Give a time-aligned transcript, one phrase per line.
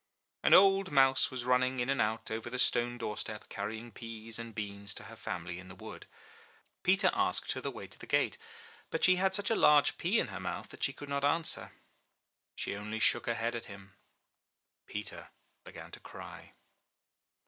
[0.41, 4.39] An old mouse was run ning in and out over the stone doorstep, carrying peas
[4.39, 6.07] and beans to her family in the wood.
[6.81, 8.39] Peter asked her the way to the gate,
[8.89, 11.73] but she had such a large pea in her mouth that she could not answer.
[12.55, 13.93] She only shook her head at him.
[14.87, 15.27] Peter
[15.63, 16.53] began to cry.